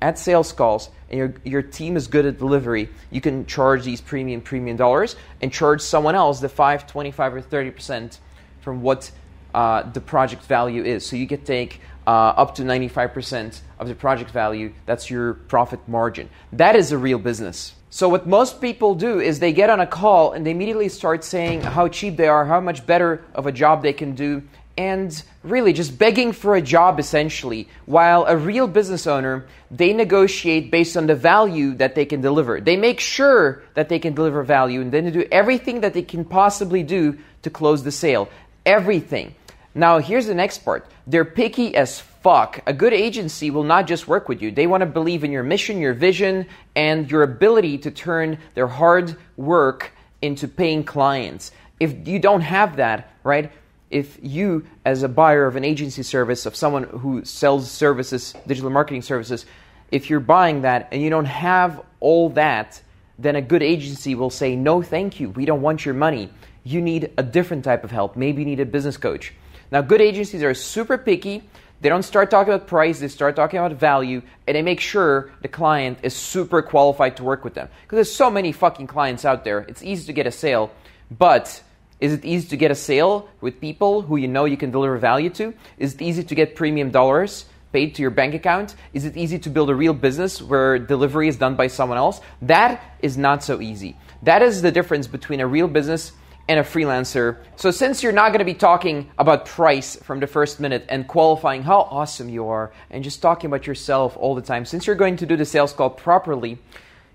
at 0.02 0.20
sales 0.20 0.52
calls 0.52 0.90
and 1.10 1.18
your, 1.18 1.34
your 1.44 1.62
team 1.62 1.96
is 1.96 2.08
good 2.08 2.26
at 2.26 2.38
delivery, 2.38 2.90
you 3.12 3.22
can 3.22 3.46
charge 3.46 3.84
these 3.84 4.02
premium, 4.02 4.42
premium 4.42 4.78
dollars 4.78 5.16
and 5.42 5.52
charge 5.52 5.82
someone 5.82 6.16
else 6.16 6.40
the 6.40 6.50
5, 6.50 6.88
25, 6.88 7.36
or 7.36 7.42
30% 7.42 8.18
from 8.62 8.82
what 8.82 9.12
uh, 9.56 9.90
the 9.90 10.02
project 10.02 10.44
value 10.44 10.84
is. 10.84 11.06
So 11.06 11.16
you 11.16 11.28
can 11.28 11.42
take 11.46 11.80
uh, 12.06 12.10
up 12.10 12.56
to 12.56 12.64
95% 12.64 13.62
of 13.80 13.88
the 13.88 13.96
project 13.96 14.32
value. 14.32 14.74
That's 14.86 15.10
your 15.10 15.36
profit 15.36 15.80
margin. 15.88 16.30
That 16.52 16.76
is 16.76 16.92
a 16.92 16.98
real 16.98 17.20
business. 17.20 17.74
So 17.90 18.10
what 18.10 18.28
most 18.28 18.60
people 18.60 18.96
do 18.96 19.22
is 19.22 19.40
they 19.40 19.54
get 19.54 19.70
on 19.70 19.80
a 19.80 19.88
call 19.88 20.34
and 20.34 20.46
they 20.46 20.52
immediately 20.52 20.90
start 20.90 21.24
saying 21.24 21.62
how 21.62 21.88
cheap 21.88 22.18
they 22.18 22.28
are, 22.28 22.44
how 22.46 22.60
much 22.60 22.86
better 22.86 23.24
of 23.34 23.48
a 23.48 23.52
job 23.54 23.82
they 23.82 23.94
can 23.94 24.14
do, 24.14 24.44
and 24.78 25.24
really 25.44 25.72
just 25.72 25.98
begging 25.98 26.34
for 26.34 26.58
a 26.58 26.62
job 26.62 27.00
essentially. 27.00 27.70
While 27.86 28.26
a 28.26 28.36
real 28.36 28.68
business 28.68 29.08
owner, 29.08 29.48
they 29.72 29.94
negotiate 29.94 30.70
based 30.70 30.98
on 30.98 31.08
the 31.08 31.16
value 31.16 31.76
that 31.76 31.96
they 31.96 32.04
can 32.04 32.20
deliver. 32.20 32.60
They 32.60 32.76
make 32.76 33.00
sure 33.00 33.64
that 33.76 33.88
they 33.88 34.00
can 34.00 34.14
deliver 34.14 34.44
value 34.44 34.82
and 34.82 34.92
then 34.92 35.06
they 35.06 35.12
do 35.12 35.26
everything 35.32 35.80
that 35.80 35.94
they 35.94 36.02
can 36.04 36.26
possibly 36.26 36.84
do 36.84 37.18
to 37.44 37.50
close 37.50 37.84
the 37.84 37.92
sale. 37.94 38.28
Everything. 38.66 39.34
Now, 39.78 40.00
here's 40.00 40.26
the 40.26 40.34
next 40.34 40.60
part. 40.60 40.88
They're 41.06 41.26
picky 41.26 41.76
as 41.76 42.00
fuck. 42.00 42.62
A 42.66 42.72
good 42.72 42.94
agency 42.94 43.52
will 43.52 43.66
not 43.66 43.88
just 43.88 44.08
work 44.08 44.30
with 44.30 44.42
you. 44.42 44.50
They 44.50 44.68
want 44.68 44.82
to 44.82 44.86
believe 44.86 45.26
in 45.26 45.34
your 45.34 45.44
mission, 45.44 45.80
your 45.80 45.94
vision, 45.94 46.48
and 46.78 47.12
your 47.12 47.24
ability 47.24 47.80
to 47.80 47.92
turn 47.92 48.40
their 48.54 48.68
hard 48.68 49.18
work 49.36 49.92
into 50.22 50.48
paying 50.48 50.86
clients. 50.86 51.52
If 51.78 52.08
you 52.08 52.20
don't 52.20 52.40
have 52.40 52.78
that, 52.78 53.12
right? 53.26 53.52
If 53.92 54.18
you, 54.24 54.66
as 54.86 55.04
a 55.04 55.10
buyer 55.10 55.46
of 55.46 55.58
an 55.58 55.66
agency 55.66 56.04
service, 56.04 56.46
of 56.46 56.56
someone 56.56 56.84
who 56.84 57.26
sells 57.26 57.70
services, 57.70 58.34
digital 58.48 58.70
marketing 58.70 59.02
services, 59.02 59.46
if 59.92 60.10
you're 60.10 60.22
buying 60.22 60.62
that 60.62 60.88
and 60.94 61.02
you 61.02 61.10
don't 61.10 61.26
have 61.26 61.82
all 62.00 62.30
that, 62.30 62.82
then 63.20 63.36
a 63.36 63.42
good 63.42 63.62
agency 63.62 64.16
will 64.16 64.30
say, 64.30 64.56
No, 64.56 64.82
thank 64.82 65.20
you. 65.20 65.30
We 65.32 65.46
don't 65.46 65.62
want 65.62 65.86
your 65.86 65.94
money. 65.94 66.30
You 66.64 66.82
need 66.82 67.12
a 67.18 67.24
different 67.24 67.66
type 67.66 67.84
of 67.84 67.92
help. 67.92 68.16
Maybe 68.16 68.42
you 68.42 68.46
need 68.46 68.62
a 68.62 68.66
business 68.66 68.98
coach. 68.98 69.34
Now, 69.72 69.82
good 69.82 70.02
agencies 70.02 70.44
are 70.44 70.54
super 70.54 70.98
picky. 70.98 71.44
They 71.82 71.90
don't 71.90 72.04
start 72.04 72.32
talking 72.32 72.54
about 72.54 72.68
price, 72.68 73.00
they 73.00 73.10
start 73.10 73.36
talking 73.36 73.60
about 73.60 73.74
value, 73.74 74.22
and 74.48 74.56
they 74.56 74.62
make 74.62 74.80
sure 74.80 75.32
the 75.42 75.48
client 75.48 76.00
is 76.04 76.16
super 76.16 76.62
qualified 76.62 77.18
to 77.18 77.24
work 77.24 77.44
with 77.44 77.54
them. 77.54 77.70
Because 77.84 77.98
there's 77.98 78.14
so 78.14 78.32
many 78.32 78.52
fucking 78.52 78.88
clients 78.88 79.26
out 79.26 79.44
there. 79.44 79.60
It's 79.68 79.84
easy 79.84 80.06
to 80.08 80.14
get 80.14 80.26
a 80.26 80.32
sale, 80.32 80.72
but 81.12 81.62
is 82.00 82.14
it 82.14 82.26
easy 82.26 82.48
to 82.50 82.58
get 82.58 82.72
a 82.72 82.76
sale 82.76 83.30
with 83.42 83.62
people 83.62 84.02
who 84.02 84.18
you 84.18 84.28
know 84.28 84.46
you 84.46 84.58
can 84.58 84.72
deliver 84.72 84.98
value 84.98 85.30
to? 85.32 85.54
Is 85.78 85.96
it 85.96 86.02
easy 86.02 86.24
to 86.24 86.36
get 86.36 86.56
premium 86.56 86.92
dollars 86.92 87.46
paid 87.72 87.96
to 87.96 88.02
your 88.02 88.12
bank 88.12 88.34
account? 88.34 88.76
Is 88.94 89.06
it 89.06 89.18
easy 89.18 89.38
to 89.40 89.50
build 89.50 89.70
a 89.70 89.76
real 89.76 89.94
business 89.94 90.42
where 90.42 90.80
delivery 90.80 91.28
is 91.28 91.38
done 91.38 91.56
by 91.56 91.68
someone 91.68 91.98
else? 91.98 92.22
That 92.42 92.82
is 93.02 93.18
not 93.18 93.44
so 93.44 93.62
easy. 93.62 93.98
That 94.24 94.42
is 94.42 94.62
the 94.62 94.72
difference 94.72 95.08
between 95.08 95.40
a 95.40 95.48
real 95.48 95.68
business 95.68 96.12
and 96.48 96.60
a 96.60 96.64
freelancer. 96.64 97.38
So, 97.56 97.72
since 97.72 98.04
you're 98.04 98.12
not 98.12 98.30
going 98.30 98.40
to 98.40 98.46
be 98.46 98.54
talking 98.54 99.10
about 99.18 99.46
price 99.46 99.96
from 99.96 100.20
the 100.20 100.28
first 100.28 100.60
minute 100.60 100.86
and 100.90 101.08
qualifying 101.08 101.64
how 101.64 101.82
awesome 101.82 102.30
you 102.30 102.48
are 102.48 102.72
and 102.90 103.04
just 103.04 103.22
talking 103.22 103.48
about 103.48 103.66
yourself 103.66 104.16
all 104.18 104.36
the 104.36 104.42
time, 104.42 104.66
since 104.66 104.86
you're 104.86 104.96
going 104.96 105.18
to 105.18 105.26
do 105.26 105.36
the 105.36 105.46
sales 105.46 105.74
call 105.74 105.90
properly, 105.90 106.60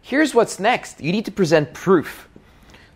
here's 0.02 0.34
what's 0.34 0.58
next. 0.58 1.00
You 1.00 1.12
need 1.12 1.26
to 1.26 1.32
present 1.32 1.75
proof. 1.75 2.28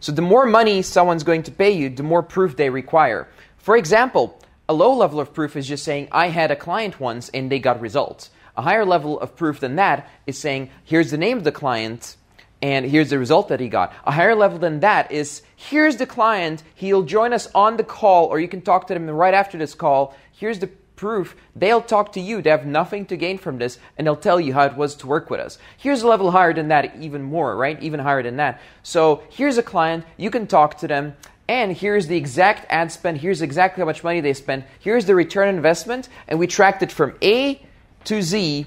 So, 0.00 0.12
the 0.12 0.22
more 0.22 0.46
money 0.46 0.82
someone's 0.82 1.22
going 1.22 1.44
to 1.44 1.52
pay 1.52 1.70
you, 1.70 1.88
the 1.88 2.02
more 2.02 2.22
proof 2.22 2.56
they 2.56 2.70
require. 2.70 3.28
For 3.58 3.76
example, 3.76 4.40
a 4.68 4.74
low 4.74 4.94
level 4.94 5.20
of 5.20 5.32
proof 5.32 5.56
is 5.56 5.68
just 5.68 5.84
saying, 5.84 6.08
I 6.10 6.28
had 6.28 6.50
a 6.50 6.56
client 6.56 6.98
once 6.98 7.28
and 7.28 7.50
they 7.50 7.58
got 7.58 7.80
results. 7.80 8.30
A 8.56 8.62
higher 8.62 8.84
level 8.84 9.20
of 9.20 9.36
proof 9.36 9.60
than 9.60 9.76
that 9.76 10.08
is 10.26 10.38
saying, 10.38 10.70
here's 10.84 11.10
the 11.10 11.18
name 11.18 11.38
of 11.38 11.44
the 11.44 11.52
client 11.52 12.16
and 12.62 12.86
here's 12.86 13.10
the 13.10 13.18
result 13.18 13.48
that 13.48 13.60
he 13.60 13.68
got. 13.68 13.92
A 14.04 14.10
higher 14.10 14.34
level 14.34 14.58
than 14.58 14.80
that 14.80 15.12
is 15.12 15.42
here's 15.54 15.96
the 15.96 16.06
client, 16.06 16.62
he'll 16.74 17.02
join 17.02 17.32
us 17.32 17.48
on 17.54 17.76
the 17.76 17.84
call, 17.84 18.26
or 18.26 18.40
you 18.40 18.48
can 18.48 18.62
talk 18.62 18.86
to 18.86 18.94
them 18.94 19.08
right 19.10 19.34
after 19.34 19.58
this 19.58 19.74
call. 19.74 20.14
Here's 20.32 20.58
the 20.58 20.68
proof. 20.96 21.36
They'll 21.54 21.82
talk 21.82 22.12
to 22.12 22.20
you. 22.20 22.40
They 22.40 22.50
have 22.50 22.66
nothing 22.66 23.06
to 23.06 23.16
gain 23.16 23.38
from 23.38 23.58
this, 23.58 23.78
and 23.98 24.06
they'll 24.06 24.16
tell 24.16 24.40
you 24.40 24.54
how 24.54 24.64
it 24.64 24.76
was 24.76 24.94
to 24.96 25.06
work 25.06 25.28
with 25.28 25.40
us. 25.40 25.58
Here's 25.76 26.02
a 26.02 26.08
level 26.08 26.30
higher 26.30 26.54
than 26.54 26.68
that, 26.68 26.96
even 27.00 27.22
more, 27.22 27.56
right? 27.56 27.82
Even 27.82 28.00
higher 28.00 28.22
than 28.22 28.36
that. 28.36 28.60
So 28.82 29.22
here's 29.30 29.58
a 29.58 29.62
client, 29.62 30.04
you 30.16 30.30
can 30.30 30.46
talk 30.46 30.78
to 30.78 30.88
them. 30.88 31.16
And 31.46 31.76
here's 31.76 32.06
the 32.06 32.16
exact 32.16 32.64
ad 32.70 32.90
spend. 32.90 33.18
Here's 33.18 33.42
exactly 33.42 33.82
how 33.82 33.84
much 33.84 34.02
money 34.02 34.22
they 34.22 34.32
spent. 34.32 34.64
Here's 34.78 35.04
the 35.04 35.14
return 35.14 35.54
investment. 35.54 36.08
And 36.26 36.38
we 36.38 36.46
tracked 36.46 36.82
it 36.82 36.90
from 36.90 37.14
A 37.20 37.60
to 38.04 38.22
Z. 38.22 38.64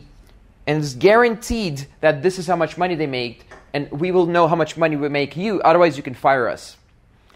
And 0.68 0.84
it's 0.84 0.94
guaranteed 0.94 1.88
that 2.02 2.22
this 2.22 2.38
is 2.38 2.46
how 2.46 2.56
much 2.56 2.78
money 2.78 2.94
they 2.94 3.08
made 3.08 3.44
and 3.74 3.92
we 3.92 4.12
will 4.12 4.26
know 4.26 4.48
how 4.48 4.56
much 4.56 4.78
money 4.78 4.96
we 4.96 5.10
make 5.10 5.38
you, 5.38 5.62
otherwise, 5.62 5.98
you 5.98 6.04
can 6.04 6.14
fire 6.14 6.48
us. 6.48 6.78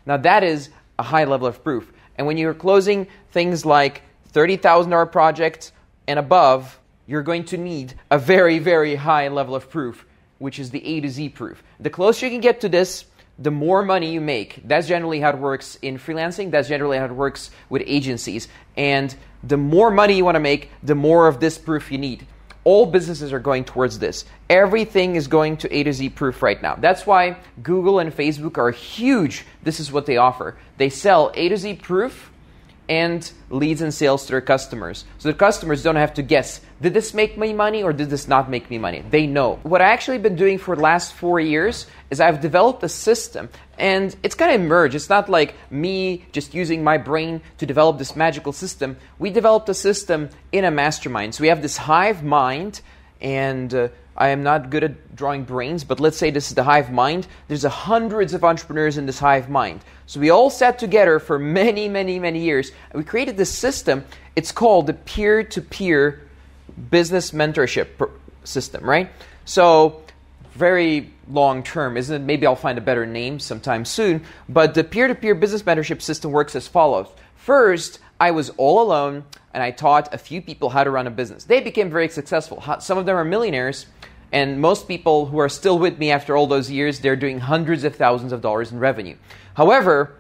Now, 0.05 0.17
that 0.17 0.43
is 0.43 0.69
a 0.97 1.03
high 1.03 1.25
level 1.25 1.47
of 1.47 1.63
proof. 1.63 1.91
And 2.17 2.27
when 2.27 2.37
you're 2.37 2.53
closing 2.53 3.07
things 3.31 3.65
like 3.65 4.03
$30,000 4.33 5.11
projects 5.11 5.71
and 6.07 6.19
above, 6.19 6.79
you're 7.07 7.23
going 7.23 7.45
to 7.45 7.57
need 7.57 7.93
a 8.09 8.17
very, 8.17 8.59
very 8.59 8.95
high 8.95 9.27
level 9.27 9.55
of 9.55 9.69
proof, 9.69 10.05
which 10.39 10.59
is 10.59 10.71
the 10.71 10.85
A 10.85 11.01
to 11.01 11.09
Z 11.09 11.29
proof. 11.29 11.63
The 11.79 11.89
closer 11.89 12.25
you 12.25 12.31
can 12.31 12.41
get 12.41 12.61
to 12.61 12.69
this, 12.69 13.05
the 13.37 13.51
more 13.51 13.83
money 13.83 14.11
you 14.13 14.21
make. 14.21 14.61
That's 14.65 14.87
generally 14.87 15.19
how 15.19 15.29
it 15.29 15.37
works 15.37 15.77
in 15.81 15.97
freelancing. 15.97 16.51
That's 16.51 16.67
generally 16.67 16.97
how 16.97 17.05
it 17.05 17.11
works 17.11 17.49
with 17.69 17.81
agencies. 17.85 18.47
And 18.77 19.15
the 19.43 19.57
more 19.57 19.89
money 19.89 20.15
you 20.15 20.25
want 20.25 20.35
to 20.35 20.39
make, 20.39 20.69
the 20.83 20.95
more 20.95 21.27
of 21.27 21.39
this 21.39 21.57
proof 21.57 21.91
you 21.91 21.97
need. 21.97 22.27
All 22.63 22.85
businesses 22.85 23.33
are 23.33 23.39
going 23.39 23.63
towards 23.63 23.99
this. 23.99 24.25
Everything 24.49 25.15
is 25.15 25.27
going 25.27 25.57
to 25.57 25.75
A 25.75 25.83
to 25.83 25.93
Z 25.93 26.09
proof 26.09 26.43
right 26.43 26.61
now. 26.61 26.75
That's 26.75 27.07
why 27.07 27.37
Google 27.63 27.99
and 27.99 28.15
Facebook 28.15 28.57
are 28.57 28.71
huge. 28.71 29.45
This 29.63 29.79
is 29.79 29.91
what 29.91 30.05
they 30.05 30.17
offer. 30.17 30.57
They 30.77 30.89
sell 30.89 31.31
A 31.33 31.49
to 31.49 31.57
Z 31.57 31.75
proof 31.75 32.30
and 32.89 33.31
leads 33.49 33.81
and 33.81 33.93
sales 33.93 34.25
to 34.25 34.31
their 34.31 34.41
customers. 34.41 35.05
So 35.17 35.29
the 35.29 35.37
customers 35.37 35.83
don't 35.83 35.95
have 35.95 36.13
to 36.15 36.21
guess, 36.21 36.61
did 36.81 36.93
this 36.93 37.13
make 37.13 37.37
me 37.37 37.53
money 37.53 37.83
or 37.83 37.93
did 37.93 38.09
this 38.09 38.27
not 38.27 38.49
make 38.49 38.69
me 38.69 38.77
money? 38.77 39.03
They 39.09 39.27
know. 39.27 39.59
What 39.63 39.81
I 39.81 39.91
actually 39.91 40.17
been 40.17 40.35
doing 40.35 40.57
for 40.57 40.75
the 40.75 40.81
last 40.81 41.13
four 41.13 41.39
years 41.39 41.87
is 42.09 42.19
I've 42.19 42.41
developed 42.41 42.83
a 42.83 42.89
system 42.89 43.49
and 43.77 44.15
it's 44.23 44.35
kind 44.35 44.53
of 44.53 44.61
emerged. 44.61 44.95
It's 44.95 45.09
not 45.09 45.29
like 45.29 45.55
me 45.69 46.25
just 46.31 46.53
using 46.53 46.83
my 46.83 46.97
brain 46.97 47.41
to 47.59 47.65
develop 47.65 47.97
this 47.97 48.15
magical 48.15 48.53
system. 48.53 48.97
We 49.19 49.29
developed 49.29 49.69
a 49.69 49.73
system 49.73 50.29
in 50.51 50.65
a 50.65 50.71
mastermind. 50.71 51.35
So 51.35 51.41
we 51.41 51.47
have 51.47 51.61
this 51.61 51.77
hive 51.77 52.23
mind 52.23 52.81
and 53.21 53.73
uh, 53.73 53.87
I 54.15 54.29
am 54.29 54.43
not 54.43 54.69
good 54.69 54.83
at 54.83 55.15
drawing 55.15 55.43
brains, 55.43 55.83
but 55.83 55.99
let's 55.99 56.17
say 56.17 56.31
this 56.31 56.49
is 56.49 56.55
the 56.55 56.63
hive 56.63 56.91
mind. 56.91 57.27
There's 57.47 57.63
hundreds 57.63 58.33
of 58.33 58.43
entrepreneurs 58.43 58.97
in 58.97 59.05
this 59.05 59.19
hive 59.19 59.49
mind. 59.49 59.81
So 60.05 60.19
we 60.19 60.29
all 60.29 60.49
sat 60.49 60.79
together 60.79 61.19
for 61.19 61.39
many, 61.39 61.87
many, 61.87 62.19
many 62.19 62.39
years, 62.39 62.71
we 62.93 63.03
created 63.03 63.37
this 63.37 63.53
system. 63.53 64.03
It's 64.35 64.51
called 64.51 64.87
the 64.87 64.93
peer-to-peer 64.93 66.27
business 66.89 67.31
mentorship 67.31 68.09
system, 68.43 68.83
right? 68.83 69.09
So 69.45 70.03
very 70.53 71.11
long 71.29 71.63
term, 71.63 71.97
isn't 71.97 72.21
it? 72.21 72.25
Maybe 72.25 72.45
I'll 72.45 72.55
find 72.55 72.77
a 72.77 72.81
better 72.81 73.05
name 73.05 73.39
sometime 73.39 73.85
soon. 73.85 74.23
But 74.49 74.73
the 74.73 74.83
peer-to-peer 74.83 75.35
business 75.35 75.63
mentorship 75.63 76.01
system 76.01 76.31
works 76.31 76.55
as 76.55 76.67
follows. 76.67 77.07
First, 77.35 77.99
I 78.19 78.31
was 78.31 78.51
all 78.51 78.81
alone 78.81 79.23
and 79.53 79.63
I 79.63 79.71
taught 79.71 80.13
a 80.13 80.17
few 80.17 80.41
people 80.41 80.69
how 80.69 80.83
to 80.83 80.91
run 80.91 81.07
a 81.07 81.11
business. 81.11 81.45
They 81.45 81.61
became 81.61 81.89
very 81.89 82.09
successful. 82.09 82.63
Some 82.79 82.97
of 82.97 83.05
them 83.05 83.15
are 83.15 83.25
millionaires 83.25 83.87
and 84.31 84.61
most 84.61 84.87
people 84.87 85.25
who 85.25 85.39
are 85.39 85.49
still 85.49 85.77
with 85.77 85.97
me 85.97 86.11
after 86.11 86.37
all 86.37 86.47
those 86.47 86.71
years, 86.71 86.99
they're 86.99 87.17
doing 87.17 87.39
hundreds 87.39 87.83
of 87.83 87.95
thousands 87.95 88.31
of 88.31 88.41
dollars 88.41 88.71
in 88.71 88.79
revenue. 88.79 89.17
However, 89.55 90.15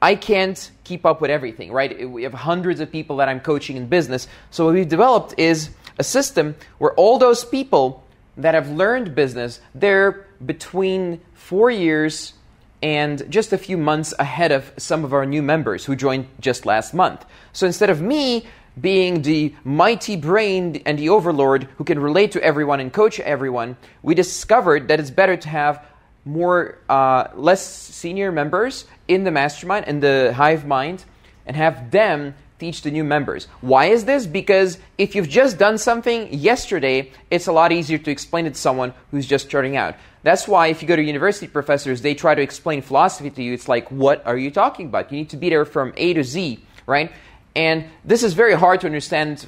I 0.00 0.14
can't 0.14 0.70
keep 0.84 1.04
up 1.04 1.20
with 1.20 1.30
everything, 1.30 1.72
right? 1.72 2.08
We 2.08 2.22
have 2.22 2.34
hundreds 2.34 2.78
of 2.80 2.92
people 2.92 3.16
that 3.16 3.28
I'm 3.28 3.40
coaching 3.40 3.76
in 3.76 3.88
business. 3.88 4.28
So 4.50 4.64
what 4.64 4.74
we've 4.74 4.88
developed 4.88 5.34
is 5.38 5.70
a 5.98 6.04
system 6.04 6.54
where 6.78 6.92
all 6.94 7.18
those 7.18 7.44
people 7.44 8.04
that 8.38 8.54
have 8.54 8.70
learned 8.70 9.14
business, 9.14 9.60
they're 9.74 10.26
between 10.44 11.20
four 11.34 11.70
years 11.70 12.34
and 12.82 13.28
just 13.30 13.52
a 13.52 13.58
few 13.58 13.76
months 13.76 14.14
ahead 14.18 14.52
of 14.52 14.72
some 14.76 15.04
of 15.04 15.12
our 15.12 15.26
new 15.26 15.42
members 15.42 15.84
who 15.84 15.96
joined 15.96 16.28
just 16.40 16.64
last 16.64 16.94
month. 16.94 17.24
So 17.52 17.66
instead 17.66 17.90
of 17.90 18.00
me 18.00 18.46
being 18.80 19.22
the 19.22 19.54
mighty 19.64 20.14
brain 20.16 20.82
and 20.86 20.96
the 20.98 21.08
overlord 21.08 21.68
who 21.76 21.84
can 21.84 21.98
relate 21.98 22.32
to 22.32 22.42
everyone 22.42 22.78
and 22.78 22.92
coach 22.92 23.18
everyone, 23.18 23.76
we 24.02 24.14
discovered 24.14 24.88
that 24.88 25.00
it's 25.00 25.10
better 25.10 25.36
to 25.36 25.48
have 25.48 25.84
more 26.24 26.78
uh, 26.88 27.28
less 27.34 27.64
senior 27.66 28.30
members 28.30 28.84
in 29.08 29.24
the 29.24 29.30
mastermind 29.30 29.86
and 29.88 30.02
the 30.02 30.32
hive 30.36 30.64
mind 30.64 31.04
and 31.46 31.56
have 31.56 31.90
them 31.90 32.34
teach 32.58 32.82
the 32.82 32.90
new 32.90 33.04
members. 33.04 33.46
Why 33.60 33.86
is 33.86 34.04
this? 34.04 34.26
Because 34.26 34.78
if 34.96 35.14
you've 35.14 35.28
just 35.28 35.58
done 35.58 35.78
something 35.78 36.32
yesterday, 36.32 37.12
it's 37.30 37.46
a 37.46 37.52
lot 37.52 37.72
easier 37.72 37.98
to 37.98 38.10
explain 38.10 38.46
it 38.46 38.54
to 38.54 38.60
someone 38.60 38.94
who's 39.10 39.26
just 39.26 39.46
starting 39.46 39.76
out. 39.76 39.94
That's 40.22 40.48
why 40.48 40.68
if 40.68 40.82
you 40.82 40.88
go 40.88 40.96
to 40.96 41.02
university 41.02 41.46
professors, 41.46 42.02
they 42.02 42.14
try 42.14 42.34
to 42.34 42.42
explain 42.42 42.82
philosophy 42.82 43.30
to 43.30 43.42
you. 43.42 43.52
It's 43.52 43.68
like, 43.68 43.88
what 43.90 44.26
are 44.26 44.36
you 44.36 44.50
talking 44.50 44.86
about? 44.86 45.12
You 45.12 45.18
need 45.18 45.30
to 45.30 45.36
be 45.36 45.48
there 45.48 45.64
from 45.64 45.92
A 45.96 46.14
to 46.14 46.24
Z, 46.24 46.64
right? 46.86 47.12
And 47.54 47.84
this 48.04 48.22
is 48.22 48.34
very 48.34 48.54
hard 48.54 48.80
to 48.80 48.86
understand 48.86 49.46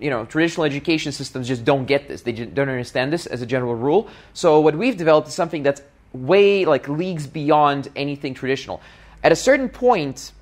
you 0.00 0.08
know, 0.08 0.24
traditional 0.24 0.64
education 0.64 1.12
systems 1.12 1.46
just 1.46 1.64
don't 1.64 1.84
get 1.84 2.08
this. 2.08 2.22
They 2.22 2.32
don't 2.32 2.68
understand 2.68 3.12
this 3.12 3.26
as 3.26 3.42
a 3.42 3.46
general 3.46 3.74
rule. 3.74 4.08
So 4.32 4.60
what 4.60 4.74
we've 4.74 4.96
developed 4.96 5.28
is 5.28 5.34
something 5.34 5.62
that's 5.62 5.82
way 6.12 6.64
like 6.64 6.88
leagues 6.88 7.26
beyond 7.26 7.88
anything 7.94 8.34
traditional. 8.34 8.80
At 9.22 9.30
a 9.30 9.36
certain 9.36 9.68
point, 9.68 10.32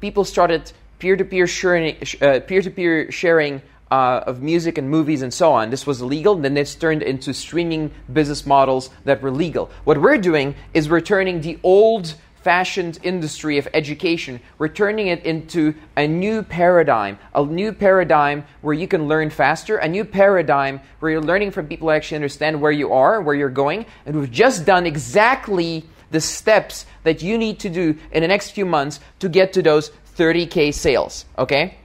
people 0.00 0.24
started 0.24 0.72
peer-to-peer 1.02 1.48
sharing, 1.48 1.96
uh, 2.20 2.38
peer-to-peer 2.46 3.10
sharing 3.10 3.60
uh, 3.90 4.22
of 4.24 4.40
music 4.40 4.78
and 4.78 4.88
movies 4.88 5.22
and 5.22 5.34
so 5.34 5.52
on. 5.52 5.68
This 5.68 5.84
was 5.84 6.00
illegal, 6.00 6.36
then 6.36 6.54
this 6.54 6.76
turned 6.76 7.02
into 7.02 7.34
streaming 7.34 7.90
business 8.12 8.46
models 8.46 8.88
that 9.04 9.20
were 9.20 9.32
legal. 9.32 9.68
What 9.82 10.00
we're 10.00 10.16
doing 10.18 10.54
is 10.74 10.88
we're 10.88 11.00
turning 11.00 11.40
the 11.40 11.58
old 11.64 12.14
fashioned 12.44 13.00
industry 13.02 13.58
of 13.58 13.66
education, 13.74 14.38
we're 14.58 14.68
turning 14.68 15.08
it 15.08 15.26
into 15.26 15.74
a 15.96 16.06
new 16.06 16.44
paradigm, 16.44 17.18
a 17.34 17.44
new 17.44 17.72
paradigm 17.72 18.44
where 18.60 18.74
you 18.74 18.86
can 18.86 19.08
learn 19.08 19.28
faster, 19.28 19.78
a 19.78 19.88
new 19.88 20.04
paradigm 20.04 20.80
where 21.00 21.10
you're 21.10 21.20
learning 21.20 21.50
from 21.50 21.66
people 21.66 21.88
who 21.88 21.92
actually 21.92 22.14
understand 22.14 22.60
where 22.60 22.70
you 22.70 22.92
are, 22.92 23.20
where 23.20 23.34
you're 23.34 23.48
going, 23.48 23.84
and 24.06 24.20
we've 24.20 24.30
just 24.30 24.64
done 24.64 24.86
exactly 24.86 25.84
the 26.12 26.20
steps 26.20 26.86
that 27.02 27.22
you 27.22 27.38
need 27.38 27.58
to 27.58 27.68
do 27.68 27.98
in 28.12 28.22
the 28.22 28.28
next 28.28 28.50
few 28.50 28.66
months 28.66 29.00
to 29.18 29.28
get 29.28 29.54
to 29.54 29.62
those 29.62 29.90
30k 30.16 30.72
sales, 30.74 31.24
okay? 31.38 31.78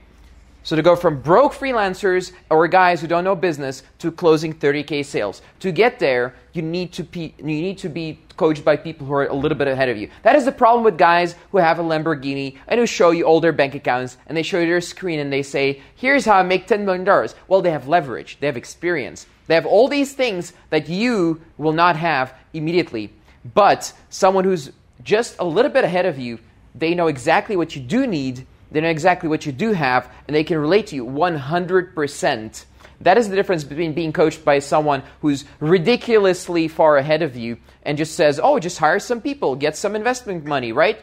So 0.68 0.76
to 0.76 0.82
go 0.82 0.96
from 0.96 1.22
broke 1.22 1.54
freelancers 1.54 2.32
or 2.50 2.68
guys 2.68 3.00
who 3.00 3.06
don't 3.06 3.24
know 3.24 3.34
business 3.34 3.82
to 4.00 4.12
closing 4.12 4.52
30k 4.52 5.02
sales. 5.04 5.40
To 5.60 5.72
get 5.72 5.98
there, 5.98 6.34
you 6.52 6.60
need 6.60 6.92
to 6.92 7.04
be, 7.04 7.34
you 7.38 7.44
need 7.44 7.78
to 7.78 7.88
be 7.88 8.18
coached 8.36 8.64
by 8.64 8.76
people 8.76 9.06
who 9.06 9.14
are 9.14 9.26
a 9.26 9.34
little 9.34 9.56
bit 9.56 9.66
ahead 9.66 9.88
of 9.88 9.96
you. 9.96 10.10
That 10.24 10.36
is 10.36 10.44
the 10.44 10.52
problem 10.52 10.84
with 10.84 10.98
guys 10.98 11.36
who 11.52 11.58
have 11.58 11.78
a 11.78 11.82
Lamborghini 11.82 12.58
and 12.66 12.78
who 12.78 12.86
show 12.86 13.12
you 13.12 13.24
all 13.24 13.40
their 13.40 13.52
bank 13.52 13.74
accounts 13.74 14.18
and 14.26 14.36
they 14.36 14.42
show 14.42 14.60
you 14.60 14.66
their 14.66 14.82
screen 14.82 15.20
and 15.20 15.32
they 15.32 15.42
say, 15.42 15.80
"Here's 15.96 16.26
how 16.26 16.36
I 16.36 16.42
make 16.42 16.66
10 16.66 16.84
million 16.84 17.04
dollars." 17.04 17.34
Well, 17.48 17.62
they 17.62 17.70
have 17.70 17.88
leverage, 17.88 18.36
they 18.40 18.46
have 18.46 18.58
experience. 18.58 19.26
They 19.46 19.54
have 19.54 19.64
all 19.64 19.88
these 19.88 20.12
things 20.12 20.52
that 20.68 20.90
you 20.90 21.40
will 21.56 21.72
not 21.72 21.96
have 21.96 22.34
immediately. 22.52 23.10
But 23.54 23.94
someone 24.10 24.44
who's 24.44 24.70
just 25.02 25.36
a 25.38 25.44
little 25.44 25.70
bit 25.70 25.84
ahead 25.84 26.04
of 26.04 26.18
you, 26.18 26.38
they 26.78 26.94
know 26.94 27.06
exactly 27.06 27.56
what 27.56 27.74
you 27.74 27.82
do 27.82 28.06
need 28.06 28.46
they 28.70 28.80
know 28.80 28.88
exactly 28.88 29.28
what 29.28 29.46
you 29.46 29.52
do 29.52 29.72
have, 29.72 30.12
and 30.26 30.34
they 30.34 30.44
can 30.44 30.58
relate 30.58 30.88
to 30.88 30.96
you 30.96 31.04
100%. 31.04 32.64
That 33.00 33.16
is 33.18 33.28
the 33.28 33.36
difference 33.36 33.64
between 33.64 33.94
being 33.94 34.12
coached 34.12 34.44
by 34.44 34.58
someone 34.58 35.02
who's 35.20 35.44
ridiculously 35.60 36.68
far 36.68 36.96
ahead 36.96 37.22
of 37.22 37.36
you 37.36 37.58
and 37.84 37.96
just 37.96 38.14
says, 38.14 38.40
oh, 38.42 38.58
just 38.58 38.78
hire 38.78 38.98
some 38.98 39.20
people, 39.20 39.54
get 39.54 39.76
some 39.76 39.94
investment 39.94 40.44
money, 40.44 40.72
right? 40.72 41.00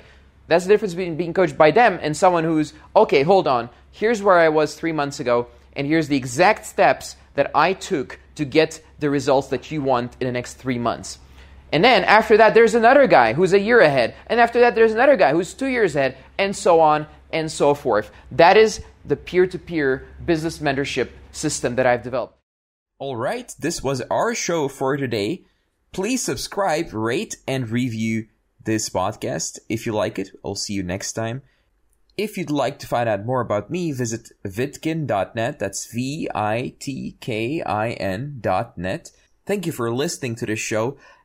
That's 0.48 0.66
the 0.66 0.74
difference 0.74 0.94
between 0.94 1.16
being 1.16 1.34
coached 1.34 1.58
by 1.58 1.72
them 1.72 1.98
and 2.02 2.16
someone 2.16 2.44
who's, 2.44 2.74
okay, 2.96 3.24
hold 3.24 3.48
on, 3.48 3.70
here's 3.92 4.22
where 4.22 4.38
I 4.38 4.50
was 4.50 4.76
three 4.76 4.92
months 4.92 5.20
ago, 5.20 5.48
and 5.74 5.88
here's 5.88 6.08
the 6.08 6.18
exact 6.18 6.66
steps 6.66 7.16
that 7.34 7.50
I 7.56 7.74
took 7.74 8.20
to 8.36 8.46
get 8.46 8.84
the 9.00 9.10
results 9.10 9.48
that 9.48 9.72
you 9.72 9.82
want 9.82 10.16
in 10.20 10.28
the 10.28 10.34
next 10.34 10.56
three 10.56 10.78
months. 10.78 11.18
And 11.72 11.84
then 11.84 12.04
after 12.04 12.38
that, 12.38 12.54
there's 12.54 12.76
another 12.76 13.08
guy 13.08 13.34
who's 13.34 13.54
a 13.54 13.60
year 13.60 13.82
ahead. 13.82 14.16
And 14.28 14.40
after 14.40 14.60
that, 14.62 14.76
there's 14.76 14.94
another 14.94 15.18
guy 15.18 15.32
who's 15.32 15.54
two 15.54 15.68
years 15.68 15.96
ahead, 15.96 16.18
and 16.38 16.56
so 16.56 16.80
on 16.80 17.08
and 17.32 17.52
so 17.52 17.74
forth. 17.74 18.12
That 18.32 18.58
is 18.58 18.82
the 19.04 19.16
peer 19.16 19.46
to 19.48 19.60
peer 19.60 20.08
business 20.26 20.60
mentorship 20.60 21.10
system 21.32 21.76
that 21.76 21.86
I've 21.86 22.04
developed. 22.04 22.38
All 22.98 23.18
right, 23.18 23.54
this 23.60 23.84
was 23.84 24.02
our 24.10 24.34
show 24.34 24.68
for 24.70 24.96
today. 24.96 25.44
Please 25.92 26.24
subscribe, 26.24 26.94
rate, 26.94 27.36
and 27.48 27.70
review 27.70 28.28
this 28.64 28.90
podcast 28.90 29.60
if 29.70 29.86
you 29.86 29.94
like 29.94 30.18
it. 30.18 30.30
I'll 30.44 30.56
see 30.56 30.74
you 30.74 30.84
next 30.84 31.14
time. 31.14 31.42
If 32.18 32.38
you'd 32.38 32.50
like 32.50 32.80
to 32.80 32.88
find 32.88 33.10
out 33.10 33.26
more 33.26 33.42
about 33.42 33.70
me, 33.70 33.92
visit 33.92 34.30
vitkin.net. 34.46 35.60
That's 35.60 35.92
V 35.92 36.30
I 36.34 36.74
T 36.80 37.18
K 37.20 37.62
I 37.62 37.92
N.net. 37.92 39.12
Thank 39.46 39.66
you 39.66 39.72
for 39.72 39.94
listening 39.94 40.36
to 40.36 40.46
this 40.46 40.60
show 40.60 40.98